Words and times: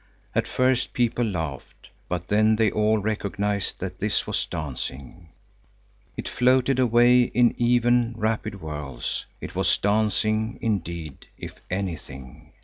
At 0.33 0.47
first 0.47 0.93
people 0.93 1.23
laughed, 1.23 1.89
but 2.09 2.27
then 2.27 2.55
they 2.55 2.71
all 2.71 2.97
recognized 2.97 3.79
that 3.81 3.99
this 3.99 4.25
was 4.25 4.47
dancing. 4.47 5.29
It 6.17 6.27
floated 6.27 6.79
away 6.79 7.21
in 7.21 7.53
even, 7.61 8.15
rapid 8.17 8.55
whirls; 8.55 9.27
it 9.41 9.53
was 9.53 9.77
dancing 9.77 10.57
indeed, 10.59 11.27
if 11.37 11.53
anything. 11.69 12.51